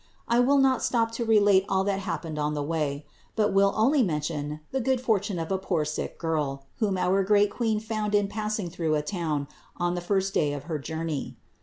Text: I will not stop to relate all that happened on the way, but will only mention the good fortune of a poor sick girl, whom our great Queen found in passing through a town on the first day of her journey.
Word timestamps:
I 0.27 0.39
will 0.39 0.57
not 0.57 0.81
stop 0.81 1.11
to 1.11 1.25
relate 1.25 1.63
all 1.69 1.83
that 1.83 1.99
happened 1.99 2.39
on 2.39 2.55
the 2.55 2.63
way, 2.63 3.05
but 3.35 3.53
will 3.53 3.71
only 3.77 4.01
mention 4.01 4.61
the 4.71 4.81
good 4.81 4.99
fortune 4.99 5.37
of 5.37 5.51
a 5.51 5.59
poor 5.59 5.85
sick 5.85 6.17
girl, 6.17 6.65
whom 6.79 6.97
our 6.97 7.23
great 7.23 7.51
Queen 7.51 7.79
found 7.79 8.15
in 8.15 8.27
passing 8.27 8.71
through 8.71 8.95
a 8.95 9.03
town 9.03 9.47
on 9.77 9.93
the 9.93 10.01
first 10.01 10.33
day 10.33 10.53
of 10.53 10.63
her 10.63 10.79
journey. 10.79 11.37